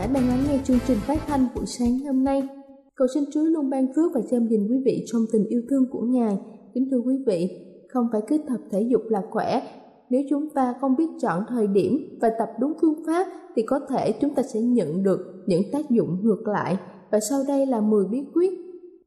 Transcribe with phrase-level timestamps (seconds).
[0.00, 2.48] giả đang lắng nghe chương trình phát thanh buổi sáng hôm nay.
[2.94, 5.84] Cầu xin Chúa luôn ban phước và xem gìn quý vị trong tình yêu thương
[5.90, 6.38] của Ngài.
[6.74, 9.62] Kính thưa quý vị, không phải cứ tập thể dục là khỏe.
[10.10, 13.26] Nếu chúng ta không biết chọn thời điểm và tập đúng phương pháp
[13.56, 16.78] thì có thể chúng ta sẽ nhận được những tác dụng ngược lại.
[17.10, 18.50] Và sau đây là 10 bí quyết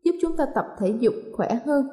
[0.03, 1.85] giúp chúng ta tập thể dục khỏe hơn.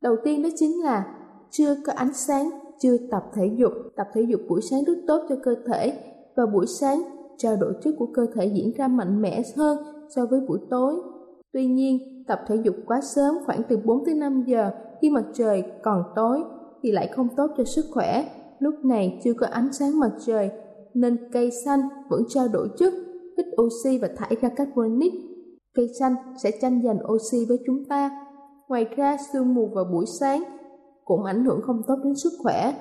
[0.00, 1.04] Đầu tiên đó chính là
[1.50, 3.72] chưa có ánh sáng, chưa tập thể dục.
[3.96, 5.92] Tập thể dục buổi sáng rất tốt cho cơ thể
[6.36, 7.02] và buổi sáng
[7.42, 9.78] trao đổi chất của cơ thể diễn ra mạnh mẽ hơn
[10.16, 10.94] so với buổi tối.
[11.52, 15.24] Tuy nhiên, tập thể dục quá sớm khoảng từ 4 tới 5 giờ khi mặt
[15.34, 16.44] trời còn tối
[16.82, 18.24] thì lại không tốt cho sức khỏe.
[18.58, 20.50] Lúc này chưa có ánh sáng mặt trời
[20.94, 21.80] nên cây xanh
[22.10, 22.94] vẫn trao đổi chất
[23.36, 25.12] hít oxy và thải ra carbonic.
[25.74, 28.10] Cây xanh sẽ tranh giành oxy với chúng ta.
[28.68, 30.42] Ngoài ra sương mù vào buổi sáng
[31.04, 32.74] cũng ảnh hưởng không tốt đến sức khỏe.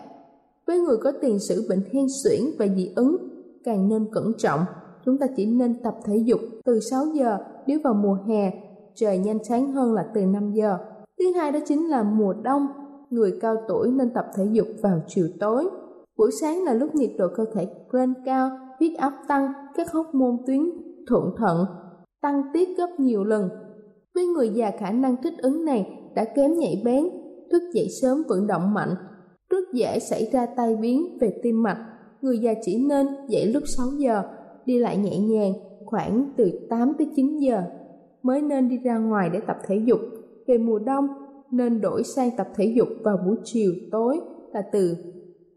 [0.68, 3.31] Với người có tiền sử bệnh hen suyễn và dị ứng
[3.64, 4.60] càng nên cẩn trọng.
[5.06, 7.38] Chúng ta chỉ nên tập thể dục từ 6 giờ
[7.68, 8.52] nếu vào mùa hè,
[8.96, 10.78] trời nhanh sáng hơn là từ 5 giờ.
[11.20, 12.68] Thứ hai đó chính là mùa đông,
[13.10, 15.70] người cao tuổi nên tập thể dục vào chiều tối.
[16.18, 18.50] Buổi sáng là lúc nhiệt độ cơ thể lên cao,
[18.80, 20.62] huyết áp tăng, các hóc môn tuyến
[21.08, 21.66] thuận thận
[22.22, 23.50] tăng tiết gấp nhiều lần.
[24.16, 27.10] Với người già, khả năng thích ứng này đã kém nhạy bén,
[27.52, 28.96] thức dậy sớm vận động mạnh,
[29.50, 31.91] rất dễ xảy ra tai biến về tim mạch
[32.22, 34.24] người già chỉ nên dậy lúc 6 giờ
[34.66, 35.54] đi lại nhẹ nhàng
[35.86, 37.64] khoảng từ 8 tới 9 giờ
[38.24, 40.00] mới nên đi ra ngoài để tập thể dục
[40.48, 41.08] về mùa đông
[41.52, 44.20] nên đổi sang tập thể dục vào buổi chiều tối
[44.54, 44.96] là từ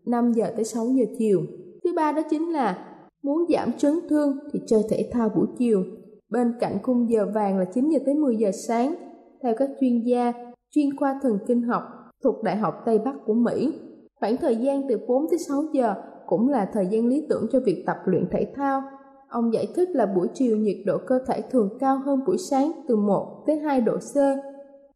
[0.06, 1.40] 5 giờ tới 6 giờ chiều.
[1.84, 5.84] Thứ ba đó chính là muốn giảm chấn thương thì chơi thể thao buổi chiều.
[6.28, 8.94] Bên cạnh khung giờ vàng là 9 giờ tới 10 giờ sáng.
[9.42, 10.32] Theo các chuyên gia,
[10.70, 11.82] chuyên khoa thần kinh học
[12.24, 13.72] thuộc Đại học Tây Bắc của Mỹ,
[14.20, 15.94] khoảng thời gian từ 4 tới 6 giờ
[16.26, 18.82] cũng là thời gian lý tưởng cho việc tập luyện thể thao.
[19.28, 22.72] Ông giải thích là buổi chiều nhiệt độ cơ thể thường cao hơn buổi sáng
[22.88, 24.16] từ 1 tới 2 độ C,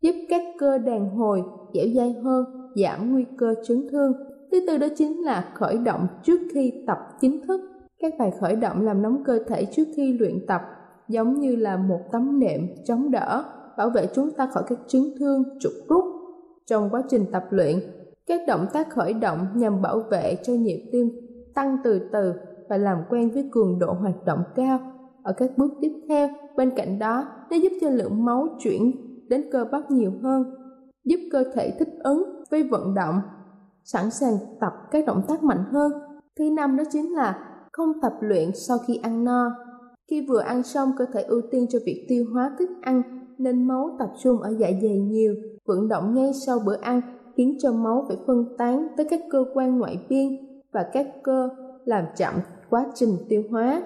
[0.00, 1.42] giúp các cơ đàn hồi
[1.75, 2.44] dẻo dai hơn,
[2.76, 4.12] giảm nguy cơ chấn thương.
[4.52, 7.60] Thứ tư đó chính là khởi động trước khi tập chính thức.
[8.00, 10.60] Các bài khởi động làm nóng cơ thể trước khi luyện tập
[11.08, 13.44] giống như là một tấm nệm chống đỡ,
[13.78, 16.04] bảo vệ chúng ta khỏi các chấn thương, trục rút.
[16.66, 17.81] Trong quá trình tập luyện,
[18.28, 21.08] các động tác khởi động nhằm bảo vệ cho nhịp tim
[21.54, 22.32] tăng từ từ
[22.69, 24.78] và làm quen với cường độ hoạt động cao.
[25.22, 28.92] Ở các bước tiếp theo, bên cạnh đó, nó giúp cho lượng máu chuyển
[29.28, 30.44] đến cơ bắp nhiều hơn,
[31.04, 33.20] giúp cơ thể thích ứng với vận động,
[33.84, 35.92] sẵn sàng tập các động tác mạnh hơn.
[36.38, 37.38] Thứ năm đó chính là
[37.72, 39.50] không tập luyện sau khi ăn no.
[40.10, 43.02] Khi vừa ăn xong, cơ thể ưu tiên cho việc tiêu hóa thức ăn
[43.38, 45.34] nên máu tập trung ở dạ dày nhiều.
[45.66, 47.00] Vận động ngay sau bữa ăn
[47.38, 50.29] khiến cho máu phải phân tán tới các cơ quan ngoại biên
[50.73, 51.49] và các cơ
[51.85, 52.35] làm chậm
[52.70, 53.82] quá trình tiêu hóa.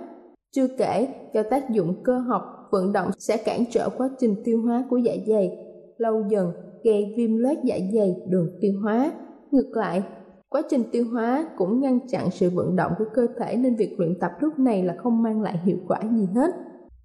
[0.55, 4.63] Chưa kể, do tác dụng cơ học, vận động sẽ cản trở quá trình tiêu
[4.63, 5.59] hóa của dạ dày,
[5.97, 6.53] lâu dần
[6.85, 9.13] gây viêm loét dạ dày đường tiêu hóa.
[9.51, 10.03] Ngược lại,
[10.49, 13.95] quá trình tiêu hóa cũng ngăn chặn sự vận động của cơ thể nên việc
[13.99, 16.51] luyện tập lúc này là không mang lại hiệu quả gì hết.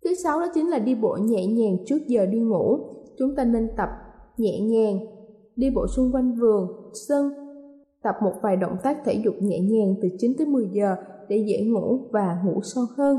[0.03, 2.77] Thứ sáu đó chính là đi bộ nhẹ nhàng trước giờ đi ngủ.
[3.19, 3.89] Chúng ta nên tập
[4.37, 4.99] nhẹ nhàng,
[5.57, 6.67] đi bộ xung quanh vườn,
[7.07, 7.31] sân,
[8.03, 10.95] tập một vài động tác thể dục nhẹ nhàng từ 9 tới 10 giờ
[11.29, 13.17] để dễ ngủ và ngủ sâu hơn.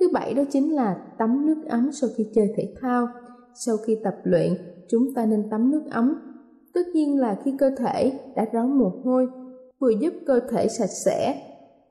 [0.00, 3.06] Thứ bảy đó chính là tắm nước ấm sau khi chơi thể thao.
[3.54, 4.52] Sau khi tập luyện,
[4.88, 6.14] chúng ta nên tắm nước ấm.
[6.74, 9.28] Tất nhiên là khi cơ thể đã ráo mồ hôi,
[9.78, 11.42] vừa giúp cơ thể sạch sẽ,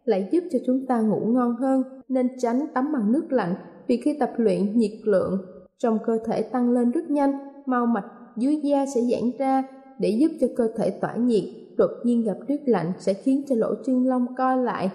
[0.05, 3.55] lại giúp cho chúng ta ngủ ngon hơn, nên tránh tắm bằng nước lạnh
[3.87, 5.37] vì khi tập luyện nhiệt lượng
[5.77, 7.31] trong cơ thể tăng lên rất nhanh,
[7.65, 8.05] mau mạch
[8.37, 9.63] dưới da sẽ giãn ra
[9.99, 11.43] để giúp cho cơ thể tỏa nhiệt.
[11.77, 14.89] Đột nhiên gặp nước lạnh sẽ khiến cho lỗ chân lông co lại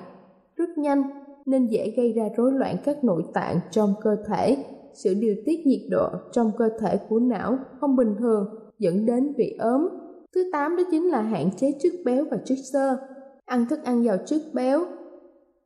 [0.56, 1.02] rất nhanh,
[1.46, 4.56] nên dễ gây ra rối loạn các nội tạng trong cơ thể.
[4.94, 8.46] Sự điều tiết nhiệt độ trong cơ thể của não không bình thường,
[8.78, 9.88] dẫn đến bị ốm.
[10.34, 12.96] Thứ tám đó chính là hạn chế chất béo và chất xơ.
[13.44, 14.84] Ăn thức ăn giàu chất béo,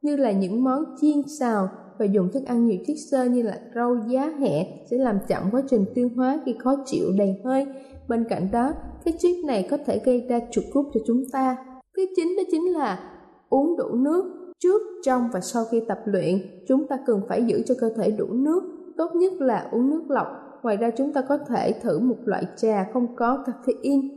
[0.03, 1.69] như là những món chiên xào
[2.01, 5.43] và dùng thức ăn nhiều chất xơ như là rau giá hẹ sẽ làm chậm
[5.53, 7.67] quá trình tiêu hóa khi khó chịu đầy hơi.
[8.09, 8.73] Bên cạnh đó,
[9.05, 11.57] cái chất này có thể gây ra trục rút cho chúng ta.
[11.97, 13.01] Thứ chính đó chính là
[13.49, 16.39] uống đủ nước Trước, trong và sau khi tập luyện,
[16.69, 18.63] chúng ta cần phải giữ cho cơ thể đủ nước,
[18.97, 20.27] tốt nhất là uống nước lọc.
[20.63, 24.09] Ngoài ra chúng ta có thể thử một loại trà không có caffeine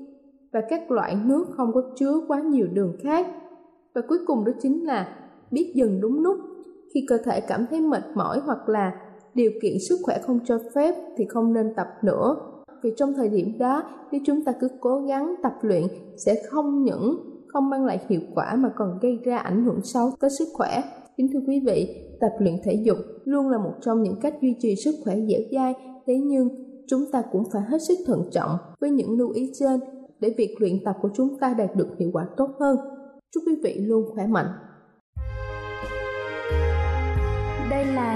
[0.54, 3.28] và các loại nước không có chứa quá nhiều đường khác.
[3.94, 5.16] Và cuối cùng đó chính là
[5.52, 6.38] biết dừng đúng lúc.
[6.94, 8.92] Khi cơ thể cảm thấy mệt mỏi hoặc là
[9.34, 12.36] điều kiện sức khỏe không cho phép thì không nên tập nữa.
[12.84, 15.84] Vì trong thời điểm đó, nếu chúng ta cứ cố gắng tập luyện
[16.18, 20.12] sẽ không những không mang lại hiệu quả mà còn gây ra ảnh hưởng xấu
[20.20, 20.84] tới sức khỏe.
[21.18, 24.56] Kính thưa quý vị, tập luyện thể dục luôn là một trong những cách duy
[24.60, 25.74] trì sức khỏe dẻo dai,
[26.08, 26.50] thế nhưng
[26.88, 29.80] chúng ta cũng phải hết sức thận trọng với những lưu ý trên
[30.20, 32.78] để việc luyện tập của chúng ta đạt được hiệu quả tốt hơn.
[33.34, 34.48] Chúc quý vị luôn khỏe mạnh.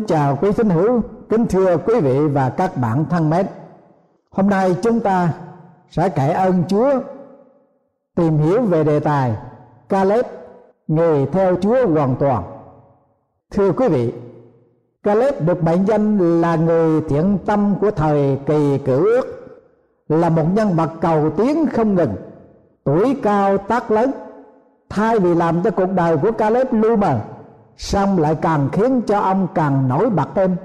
[0.00, 3.46] Kính chào quý tín hữu, kính thưa quý vị và các bạn thân mến.
[4.30, 5.32] Hôm nay chúng ta
[5.90, 6.90] sẽ kể ơn Chúa
[8.16, 9.36] tìm hiểu về đề tài
[9.88, 10.26] Caleb
[10.86, 12.44] người theo Chúa hoàn toàn.
[13.50, 14.12] Thưa quý vị,
[15.02, 19.26] Caleb được mệnh danh là người thiện tâm của thời kỳ cửu ước,
[20.08, 22.14] là một nhân vật cầu tiến không ngừng,
[22.84, 24.10] tuổi cao tác lớn,
[24.88, 27.20] thay vì làm cho cuộc đời của Caleb lu mờ
[27.80, 30.56] xong lại càng khiến cho ông càng nổi bật thêm.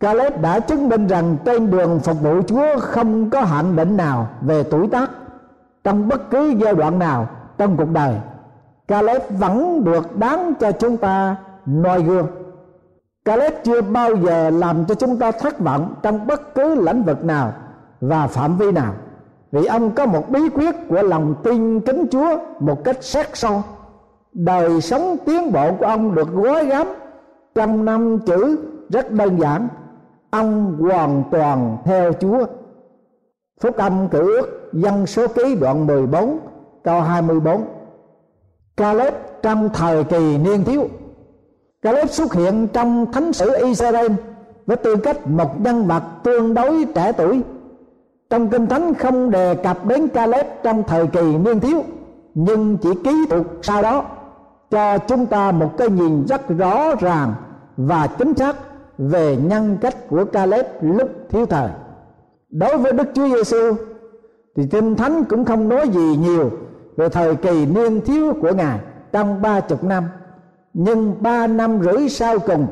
[0.00, 4.28] Caleb đã chứng minh rằng trên đường phục vụ Chúa không có hạn định nào
[4.40, 5.10] về tuổi tác
[5.84, 8.14] trong bất cứ giai đoạn nào trong cuộc đời.
[8.88, 11.36] Caleb vẫn được đáng cho chúng ta
[11.66, 12.26] noi gương.
[13.24, 17.24] Caleb chưa bao giờ làm cho chúng ta thất vọng trong bất cứ lĩnh vực
[17.24, 17.52] nào
[18.00, 18.94] và phạm vi nào.
[19.52, 23.62] Vì ông có một bí quyết của lòng tin kính Chúa một cách sắc sâu
[24.32, 26.86] đời sống tiến bộ của ông được gói gắm.
[27.54, 28.58] Trong năm chữ
[28.88, 29.68] rất đơn giản.
[30.30, 32.46] Ông hoàn toàn theo Chúa.
[33.60, 36.38] Phúc âm cử ước dân số ký đoạn 14
[36.84, 37.64] câu 24
[38.76, 40.88] Caleb trong thời kỳ niên thiếu.
[41.82, 44.12] Caleb xuất hiện trong thánh sử Israel
[44.66, 47.40] với tư cách một nhân vật tương đối trẻ tuổi.
[48.30, 51.82] Trong kinh thánh không đề cập đến Caleb trong thời kỳ niên thiếu,
[52.34, 54.04] nhưng chỉ ký thuật sau đó
[54.72, 57.34] cho chúng ta một cái nhìn rất rõ ràng
[57.76, 58.56] và chính xác
[58.98, 61.68] về nhân cách của Caleb lúc thiếu thời.
[62.50, 63.74] Đối với Đức Chúa Giêsu
[64.56, 66.50] thì Kinh Thánh cũng không nói gì nhiều
[66.96, 68.78] về thời kỳ niên thiếu của Ngài
[69.12, 70.04] trong ba chục năm.
[70.74, 72.66] Nhưng ba năm rưỡi sau cùng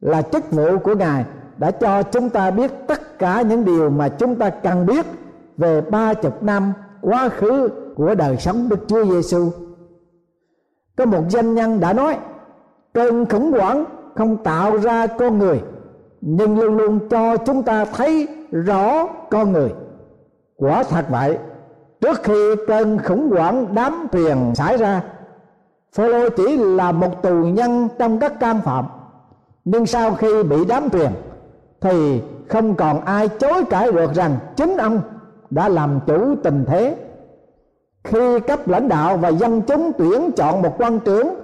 [0.00, 1.24] là chức vụ của Ngài
[1.56, 5.06] đã cho chúng ta biết tất cả những điều mà chúng ta cần biết
[5.56, 9.50] về ba chục năm quá khứ của đời sống Đức Chúa Giêsu.
[10.96, 12.18] Có một danh nhân đã nói,
[12.94, 13.84] cơn khủng hoảng
[14.14, 15.62] không tạo ra con người,
[16.20, 19.72] nhưng luôn luôn cho chúng ta thấy rõ con người.
[20.56, 21.38] Quả thật vậy,
[22.00, 25.02] trước khi cơn khủng hoảng đám thuyền xảy ra,
[25.92, 28.84] Phaolô chỉ là một tù nhân trong các căn phạm.
[29.64, 31.10] Nhưng sau khi bị đám thuyền
[31.80, 35.00] thì không còn ai chối cãi được rằng chính ông
[35.50, 36.96] đã làm chủ tình thế
[38.06, 41.34] khi cấp lãnh đạo và dân chúng tuyển chọn một quan trưởng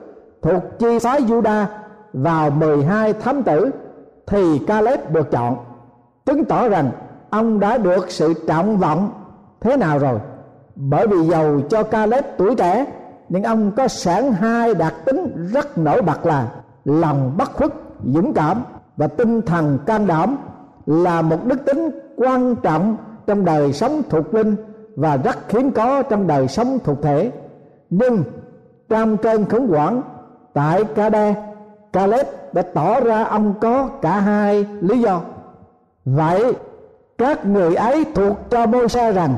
[0.42, 1.64] thuộc chi phái Juda
[2.12, 3.70] vào 12 thám tử,
[4.26, 5.56] thì Caleb được chọn.
[6.26, 6.90] Chứng tỏ rằng
[7.30, 9.10] ông đã được sự trọng vọng
[9.60, 10.18] thế nào rồi?
[10.76, 12.86] Bởi vì giàu cho Caleb tuổi trẻ,
[13.28, 16.48] nhưng ông có sẵn hai đặc tính rất nổi bật là
[16.84, 17.72] lòng bất khuất,
[18.04, 18.62] dũng cảm
[18.96, 20.36] và tinh thần can đảm
[20.86, 24.56] là một đức tính quan trọng trong đời sống thuộc linh
[24.96, 27.30] và rất hiếm có trong đời sống thuộc thể.
[27.90, 28.22] Nhưng
[28.88, 30.02] trong cơn khủng hoảng
[30.54, 31.34] tại Ca-đe
[31.92, 35.20] Caleb đã tỏ ra ông có cả hai lý do.
[36.04, 36.54] Vậy,
[37.18, 39.34] các người ấy thuộc cho mô xe rằng,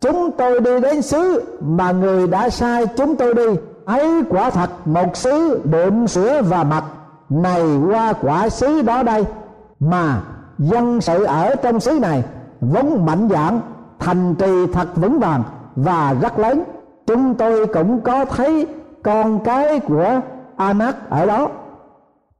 [0.00, 3.46] chúng tôi đi đến xứ mà người đã sai chúng tôi đi.
[3.84, 6.82] Ấy quả thật một xứ đệm sữa và mật.
[7.28, 9.24] Này qua quả xứ đó đây,
[9.80, 10.22] mà
[10.58, 12.24] dân sự ở trong xứ này
[12.60, 13.60] vốn mạnh dạn
[13.98, 15.42] thành trì thật vững vàng
[15.76, 16.62] và rất lớn
[17.06, 18.66] chúng tôi cũng có thấy
[19.02, 20.20] con cái của
[20.56, 21.48] Anak ở đó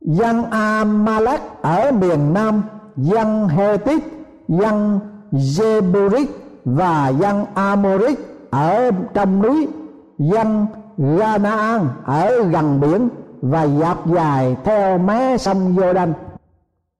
[0.00, 2.62] dân Amalek ở miền Nam,
[2.96, 4.02] dân Hethit,
[4.48, 5.00] dân
[5.32, 6.26] Jeburit
[6.64, 8.18] và dân Amorit
[8.50, 9.68] ở trong núi,
[10.18, 10.66] dân
[10.98, 13.08] Ganaan ở gần biển
[13.42, 16.12] và dọc dài theo mé sông Jordan.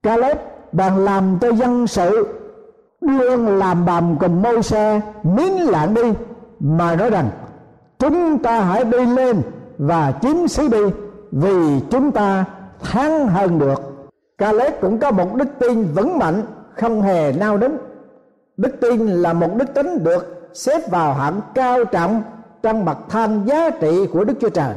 [0.03, 0.37] Caleb
[0.71, 2.36] đang làm cho dân sự
[3.07, 6.13] luôn làm bầm cùng mâu xe miến lạng đi,
[6.59, 7.29] mà nói rằng,
[7.99, 9.41] chúng ta hãy đi lên
[9.77, 10.83] và chiếm xứ đi,
[11.31, 12.45] vì chúng ta
[12.81, 14.09] thắng hơn được.
[14.37, 16.41] Caleb cũng có một đức tin vững mạnh,
[16.75, 17.77] không hề nao đến
[18.57, 22.21] đức tin là một đức tính được xếp vào hạng cao trọng
[22.63, 24.75] trong bậc thang giá trị của đức chúa trời.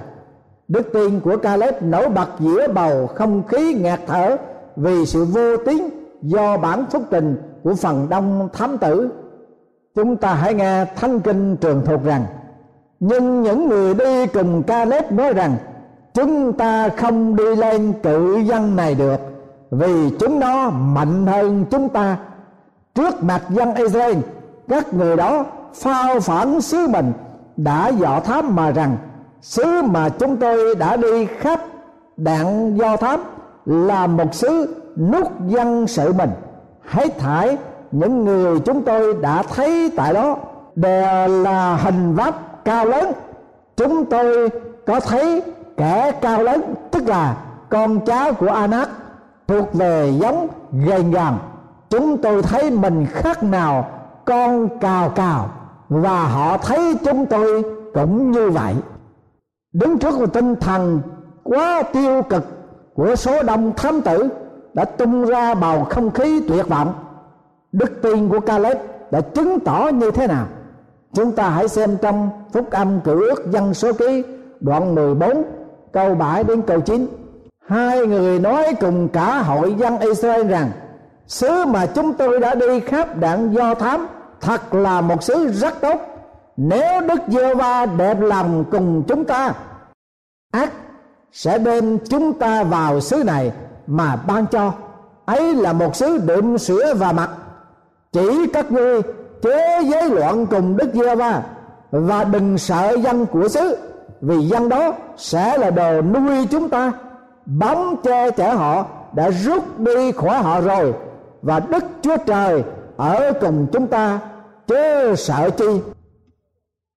[0.69, 4.37] Đức tin của Caleb nổi bật giữa bầu không khí ngạt thở
[4.77, 5.89] vì sự vô tín
[6.23, 9.11] do bản phúc trình của phần đông thám tử.
[9.95, 12.25] Chúng ta hãy nghe thánh kinh trường thuộc rằng,
[13.01, 15.57] nhưng những người đi cùng Caleb nói rằng,
[16.15, 19.21] chúng ta không đi lên cự dân này được,
[19.71, 22.17] vì chúng nó mạnh hơn chúng ta.
[22.95, 24.17] Trước mặt dân Israel,
[24.69, 25.45] các người đó
[25.75, 27.13] phao phản sứ mình
[27.57, 28.97] đã dọ thám mà rằng
[29.43, 31.61] xứ mà chúng tôi đã đi khắp
[32.17, 33.21] đạn do thám
[33.67, 36.31] là một xứ nút dân sự mình
[36.91, 37.59] hãy thải
[37.93, 40.37] những người chúng tôi đã thấy tại đó
[40.75, 43.13] đều là hình vóc cao lớn.
[43.77, 44.49] Chúng tôi
[44.87, 45.43] có thấy
[45.77, 47.37] kẻ cao lớn, tức là
[47.69, 48.89] con cháu của Anak,
[49.49, 50.49] thuộc về giống
[50.87, 51.39] gầy gòn
[51.91, 53.91] chúng tôi thấy mình khác nào
[54.25, 55.51] con cào cào,
[55.89, 57.63] và họ thấy chúng tôi
[57.95, 58.75] cũng như vậy.
[59.73, 61.01] Đứng trước một tinh thần
[61.43, 62.45] quá tiêu cực
[62.95, 64.29] của số đông thám tử
[64.75, 66.95] đã tung ra bầu không khí tuyệt vọng.
[67.73, 68.79] Đức tin của Caleb
[69.11, 70.47] đã chứng tỏ như thế nào?
[71.13, 74.23] Chúng ta hãy xem trong phúc âm cử ước dân số ký,
[74.61, 75.43] đoạn 14
[75.93, 77.07] câu 7 đến câu 9
[77.71, 80.71] hai người nói cùng cả hội dân Israel rằng
[81.27, 84.07] xứ mà chúng tôi đã đi khắp đạn do thám
[84.41, 86.01] thật là một xứ rất tốt.
[86.57, 89.55] Nếu đức giê va đẹp lòng cùng chúng ta,
[90.53, 90.73] ác
[91.33, 93.53] sẽ đem chúng ta vào xứ này
[93.91, 94.73] mà ban cho.
[95.25, 97.31] Ấy là một xứ đượm sữa và mặt.
[98.13, 99.03] Chỉ các ngươi
[99.43, 101.43] chế giới loạn cùng đức giê va
[101.91, 103.77] và đừng sợ dân của xứ,
[104.21, 106.93] vì dân đó sẽ là đồ nuôi chúng ta
[107.47, 110.95] bóng che chở họ đã rút đi khỏi họ rồi
[111.43, 112.65] và đức chúa trời
[112.97, 114.19] ở cùng chúng ta
[114.67, 115.81] chớ sợ chi.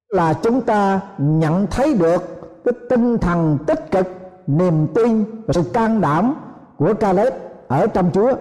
[0.09, 2.23] Là chúng ta nhận thấy được
[2.65, 4.07] cái tinh thần tích cực,
[4.47, 6.35] niềm tin và sự can đảm
[6.83, 7.33] của Caleb
[7.67, 8.31] ở trong Chúa.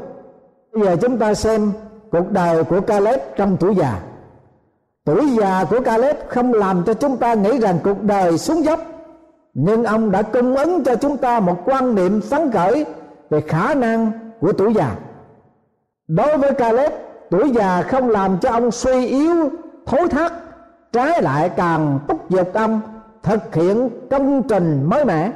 [0.72, 1.72] Bây giờ chúng ta xem
[2.10, 3.98] cuộc đời của Caleb trong tuổi già.
[5.04, 8.80] Tuổi già của Caleb không làm cho chúng ta nghĩ rằng cuộc đời xuống dốc,
[9.54, 12.86] nhưng ông đã cung ứng cho chúng ta một quan niệm phấn khởi
[13.30, 14.96] về khả năng của tuổi già.
[16.08, 16.92] Đối với Caleb,
[17.30, 19.50] tuổi già không làm cho ông suy yếu,
[19.86, 20.32] thối thác,
[20.92, 22.80] trái lại càng thúc giục ông
[23.22, 25.30] thực hiện công trình mới mẻ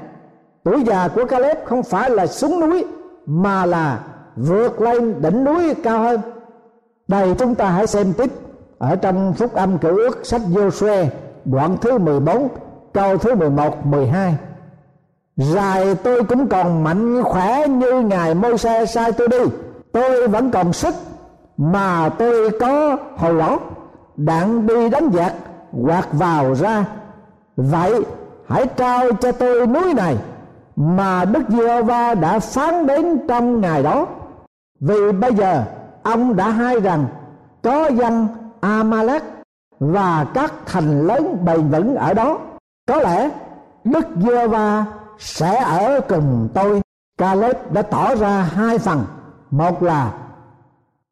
[0.65, 2.85] tuổi già của Caleb không phải là xuống núi
[3.27, 4.01] mà là
[4.37, 6.21] vượt lên đỉnh núi cao hơn.
[7.09, 8.31] Đây chúng ta hãy xem tiếp
[8.79, 11.07] ở trong phúc âm cựu ước sách Joshua
[11.45, 12.49] đoạn thứ 14
[12.93, 14.37] câu thứ 11 12
[15.37, 19.45] Dài tôi cũng còn mạnh khỏe như ngài môi xe sai tôi đi.
[19.93, 20.95] Tôi vẫn còn sức
[21.57, 23.61] mà tôi có hồi lót
[24.17, 25.33] Đạn đi đánh giặc
[25.83, 26.85] quạt vào ra.
[27.57, 28.05] Vậy
[28.49, 30.17] hãy trao cho tôi núi này
[30.77, 34.07] mà đức giê va đã phán đến trong ngày đó.
[34.81, 35.65] Vì bây giờ,
[36.03, 37.07] ông đã hay rằng
[37.63, 38.29] có dân
[38.61, 39.23] amalek
[39.81, 42.39] và các thành lớn bền vững ở đó.
[42.89, 43.31] Có lẽ
[43.85, 44.85] đức giê va
[45.19, 46.81] sẽ ở cùng tôi.
[47.19, 49.05] Caleb đã tỏ ra hai phần.
[49.51, 50.13] Một là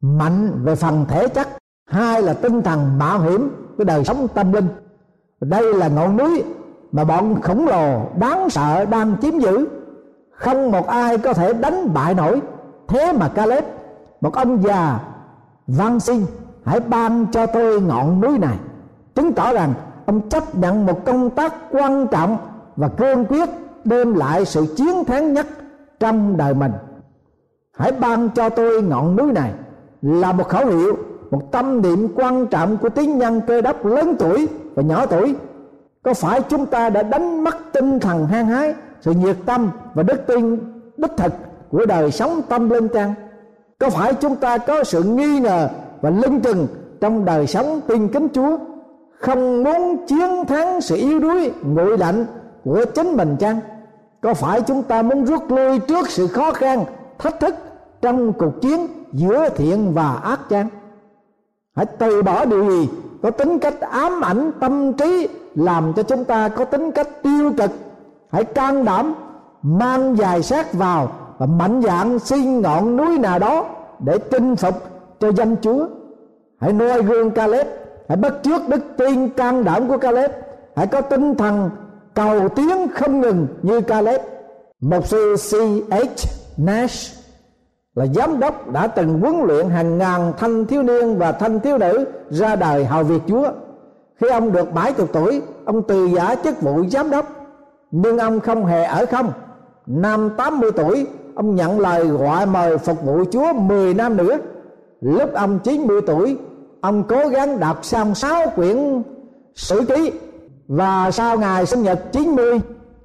[0.01, 1.47] mạnh về phần thể chất,
[1.89, 4.67] hai là tinh thần mạo hiểm cái đời sống tâm linh.
[5.41, 6.43] Đây là ngọn núi
[6.95, 9.67] mà bọn khổng lồ đáng sợ đang chiếm giữ,
[10.31, 12.41] không một ai có thể đánh bại nổi.
[12.87, 13.63] Thế mà Caleb,
[14.21, 14.99] một ông già
[15.67, 16.25] văn xin,
[16.65, 18.57] hãy ban cho tôi ngọn núi này.
[19.15, 19.73] Chứng tỏ rằng
[20.05, 22.37] ông chấp nhận một công tác quan trọng
[22.75, 23.49] và cương quyết
[23.85, 25.47] đem lại sự chiến thắng nhất
[25.99, 26.71] trong đời mình.
[27.77, 29.51] Hãy ban cho tôi ngọn núi này
[30.01, 30.97] là một khẩu hiệu,
[31.31, 35.35] một tâm niệm quan trọng của tín nhân cơ đốc lớn tuổi và nhỏ tuổi
[36.05, 40.03] có phải chúng ta đã đánh mất tinh thần hăng hái, sự nhiệt tâm và
[40.03, 40.59] đức tin,
[40.97, 41.33] đích thực
[41.71, 43.13] của đời sống tâm linh chăng?
[43.79, 45.69] Có phải chúng ta có sự nghi ngờ
[46.01, 46.67] và lưng chừng
[47.01, 48.57] trong đời sống tin kính chúa,
[49.19, 52.25] không muốn chiến thắng sự yếu đuối, nguội lạnh
[52.63, 53.59] của chính mình chăng?
[54.21, 56.85] Có phải chúng ta muốn rút lui trước sự khó khăn,
[57.17, 57.55] thách thức
[58.01, 60.67] trong cuộc chiến giữa thiện và ác chăng?
[61.75, 62.89] Hãy từ bỏ điều gì
[63.25, 67.53] có tính cách ám ảnh tâm trí, làm cho chúng ta có tính cách tiêu
[67.57, 67.71] cực.
[68.31, 69.15] Hãy can đảm,
[69.61, 73.65] mang dài sát vào và mạnh dạn xin ngọn núi nào đó
[73.99, 74.75] để chinh phục
[75.19, 75.87] cho danh Chúa.
[76.59, 77.67] Hãy noi gương Caleb.
[78.09, 80.31] Hãy bắt trước đức tin can đảm của Caleb.
[80.75, 81.69] Hãy có tinh thần
[82.13, 84.21] cầu tiến không ngừng như Caleb.
[84.81, 86.27] Mục sư C.H.
[86.57, 87.24] Nash
[87.95, 91.77] là giám đốc đã từng huấn luyện hàng ngàn thanh thiếu niên và thanh thiếu
[91.77, 93.51] nữ ra đời hầu việc Chúa.
[94.15, 97.25] Khi ông được 70 tuổi, ông từ giả chức vụ giám đốc,
[97.91, 99.31] nhưng ông không hề ở không.
[99.85, 104.37] Năm 80 tuổi, ông nhận lời gọi mời phục vụ Chúa 10 năm nữa.
[105.01, 106.37] Lúc ông 90 tuổi,
[106.81, 109.03] ông cố gắng đọc xong 6 quyển
[109.55, 110.11] sử ký
[110.67, 112.59] và sau ngày sinh nhật 90,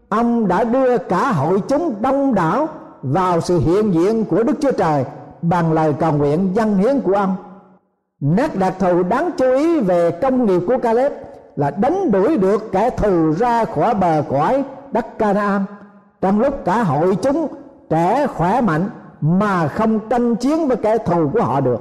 [0.09, 2.69] ông đã đưa cả hội chúng đông đảo
[3.03, 5.05] vào sự hiện diện của Đức Chúa Trời
[5.43, 7.37] bằng lời cầu nguyện dân hiến của ông.
[8.21, 11.13] Nét đặc thù đáng chú ý về công nghiệp của Caleb
[11.57, 15.65] là đánh đuổi được kẻ thù ra khỏi bờ cõi đất Canaan
[16.21, 17.49] trong lúc cả hội chúng
[17.91, 21.81] trẻ khỏe mạnh mà không tranh chiến với kẻ thù của họ được.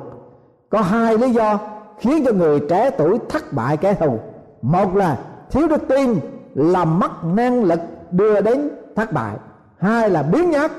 [0.69, 1.59] Có hai lý do
[1.99, 4.19] khiến cho người trẻ tuổi thất bại kẻ thù.
[4.61, 5.17] Một là
[5.51, 6.19] thiếu đức tin
[6.55, 7.79] làm mất năng lực
[8.11, 9.35] đưa đến thất bại.
[9.77, 10.71] Hai là biến nhát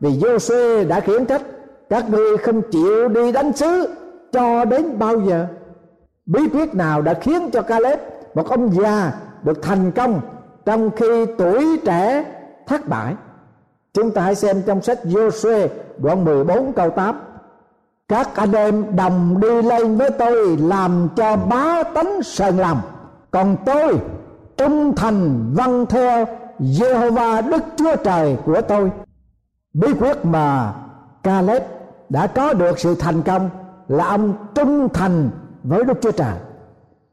[0.00, 1.42] vì Joshua đã khiển trách,
[1.90, 3.88] các ngươi không chịu đi đánh xứ
[4.32, 5.46] cho đến bao giờ.
[6.26, 7.98] Bí quyết nào đã khiến cho Caleb,
[8.34, 10.20] một ông già được thành công
[10.64, 12.24] trong khi tuổi trẻ
[12.66, 13.14] thất bại?
[13.94, 17.20] Chúng ta hãy xem trong sách Joshua đoạn 14 câu 8
[18.08, 22.80] các anh em đồng đi lên với tôi làm cho bá tánh sờn lòng.
[23.30, 23.98] Còn tôi
[24.56, 26.26] trung thành vâng theo
[26.58, 28.90] Jehovah Đức Chúa Trời của tôi
[29.80, 30.74] bí quyết mà
[31.22, 31.62] Caleb
[32.08, 33.50] đã có được sự thành công
[33.88, 35.30] là ông trung thành
[35.62, 36.34] với Đức Chúa Trời.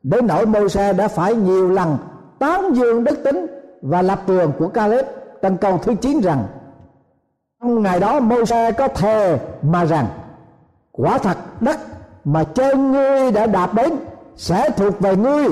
[0.04, 1.98] Đến nỗi môi xe đã phải nhiều lần
[2.40, 3.46] tán dương đức tính
[3.82, 5.06] và lập trường của Caleb
[5.42, 6.46] trong câu thứ 9 rằng,
[7.62, 10.06] trong ngày đó môi xe có thề mà rằng,
[10.92, 11.80] quả thật đất
[12.24, 13.94] mà chân ngươi đã đạp đến
[14.36, 15.46] sẽ thuộc về ngươi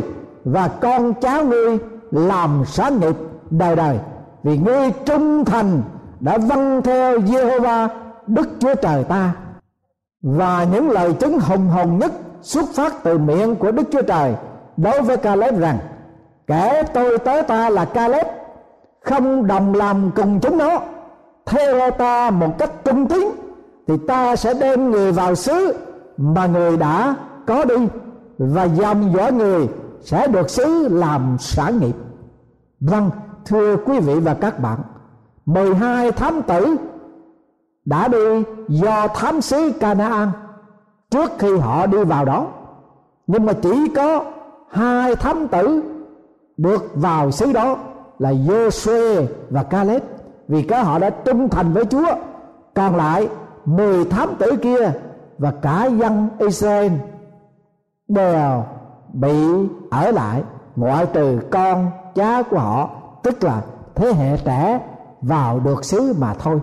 [0.44, 1.78] và con cháu ngươi
[2.12, 3.16] làm sáng nghiệp
[3.50, 4.00] đời đời.
[4.44, 5.82] Vì ngươi trung thành
[6.22, 7.88] đã vâng theo Jehovah
[8.28, 9.34] Đức Chúa Trời ta.
[10.22, 14.36] Và những lời chứng hùng hồn nhất xuất phát từ miệng của Đức Chúa Trời
[14.78, 15.78] đối với Caleb rằng
[16.48, 18.28] kẻ tôi tới ta là Caleb,
[19.04, 20.82] không đồng làm cùng chúng nó.
[21.46, 23.28] Theo ta một cách trung tín,
[23.88, 25.76] thì ta sẽ đem người vào xứ
[26.18, 27.16] mà người đã
[27.48, 27.76] có đi,
[28.38, 29.68] và dòng dõi người
[30.02, 31.96] sẽ được xứ làm sản nghiệp.
[32.80, 33.10] Vâng
[33.46, 34.80] thưa quý vị và các bạn
[35.46, 36.76] 12 thám tử
[37.86, 40.30] đã đi do thám sứ Canaan
[41.12, 42.48] trước khi họ đi vào đó.
[43.28, 44.24] Nhưng mà chỉ có
[44.70, 45.84] hai thám tử
[46.58, 47.78] được vào xứ đó
[48.20, 50.02] là Joshua và Caleb
[50.48, 52.16] vì cả họ đã trung thành với Chúa,
[52.74, 53.30] còn lại
[53.66, 54.92] mười thám tử kia
[55.38, 56.92] và cả dân Israel
[58.08, 58.64] đều
[59.14, 59.34] bị
[59.92, 60.44] ở lại,
[60.76, 62.90] ngoại trừ con cháu của họ,
[63.24, 63.62] tức là
[63.96, 64.80] thế hệ trẻ
[65.22, 66.60] vào được xứ mà thôi.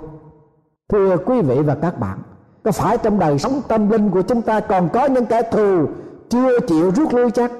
[0.88, 2.18] Thưa quý vị và các bạn,
[2.64, 5.86] có phải trong đời sống tâm linh của chúng ta còn có những kẻ thù
[6.28, 7.52] chưa chịu rút lui chắc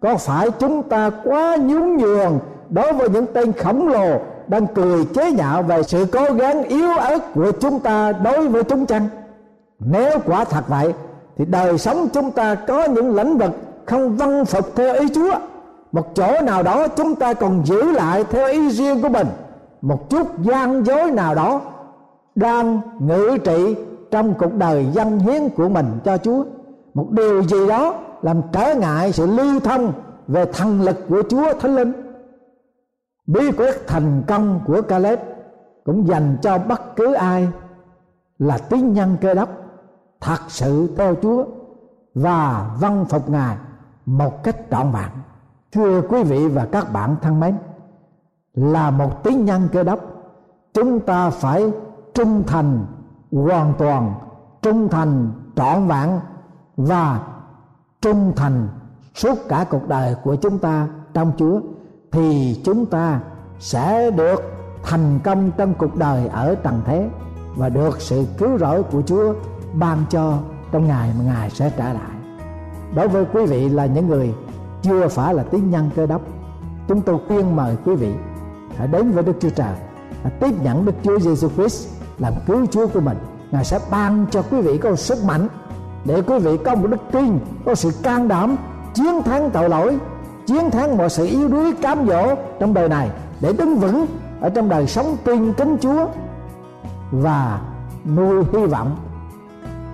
[0.00, 2.38] có phải chúng ta quá nhún nhường
[2.70, 6.96] đối với những tên khổng lồ đang cười chế nhạo về sự cố gắng yếu
[6.98, 9.08] ớt của chúng ta đối với chúng chăng?
[9.78, 10.94] Nếu quả thật vậy,
[11.36, 13.50] thì đời sống chúng ta có những lĩnh vực
[13.86, 15.34] không văn phục theo ý Chúa.
[15.92, 19.26] Một chỗ nào đó chúng ta còn giữ lại theo ý riêng của mình
[19.80, 21.60] một chút gian dối nào đó
[22.34, 23.76] đang ngự trị
[24.10, 26.44] trong cuộc đời dân hiến của mình cho Chúa
[26.94, 29.92] một điều gì đó làm trở ngại sự lưu thông
[30.28, 31.92] về thần lực của Chúa Thánh Linh
[33.26, 35.18] bí quyết thành công của Caleb
[35.84, 37.48] cũng dành cho bất cứ ai
[38.38, 39.48] là tín nhân cơ đốc
[40.20, 41.44] thật sự theo Chúa
[42.14, 43.56] và văn phục Ngài
[44.06, 45.10] một cách trọn vẹn.
[45.72, 47.54] Thưa quý vị và các bạn thân mến,
[48.58, 50.00] là một tín nhân cơ đốc,
[50.74, 51.70] chúng ta phải
[52.14, 52.86] trung thành
[53.32, 54.14] hoàn toàn,
[54.62, 56.20] trung thành trọn vẹn
[56.76, 57.20] và
[58.00, 58.68] trung thành
[59.14, 61.60] suốt cả cuộc đời của chúng ta trong Chúa
[62.12, 63.20] thì chúng ta
[63.58, 64.42] sẽ được
[64.82, 67.08] thành công trong cuộc đời ở trần thế
[67.56, 69.34] và được sự cứu rỗi của Chúa
[69.74, 70.38] ban cho
[70.72, 72.12] trong ngày mà Ngài sẽ trả lại.
[72.94, 74.34] Đối với quý vị là những người
[74.82, 76.22] chưa phải là tín nhân cơ đốc,
[76.88, 78.14] chúng tôi khuyên mời quý vị
[78.78, 79.74] hãy đến với Đức Chúa Trời,
[80.22, 81.88] hãy tiếp nhận Đức Chúa Giêsu Christ
[82.18, 83.18] làm cứu Chúa của mình.
[83.50, 85.48] Ngài sẽ ban cho quý vị có sức mạnh
[86.04, 88.56] để quý vị có một đức tin, có sự can đảm
[88.94, 89.98] chiến thắng tội lỗi
[90.46, 93.10] chiến thắng mọi sự yếu đuối cám dỗ trong đời này
[93.40, 94.06] để đứng vững
[94.40, 96.06] ở trong đời sống tin kính Chúa
[97.10, 97.60] và
[98.16, 98.96] nuôi hy vọng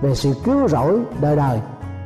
[0.01, 1.61] về sự cứu rỗi đời đời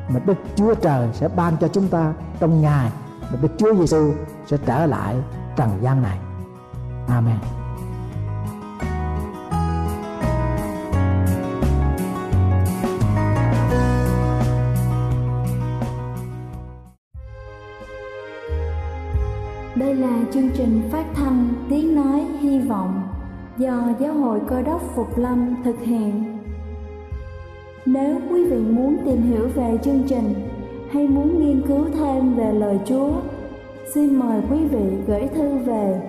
[0.10, 4.14] mà Đức Chúa Trời sẽ ban cho chúng ta trong ngày mà Đức Chúa Giêsu
[4.48, 5.16] sẽ trở lại
[5.56, 6.29] trần gian này.
[7.10, 7.36] Amen.
[19.76, 23.02] Đây là chương trình phát thanh Tiếng Nói Hy Vọng
[23.58, 26.38] do Giáo hội Cơ đốc Phục Lâm thực hiện.
[27.86, 30.34] Nếu quý vị muốn tìm hiểu về chương trình
[30.92, 33.12] hay muốn nghiên cứu thêm về lời Chúa,
[33.94, 36.09] xin mời quý vị gửi thư về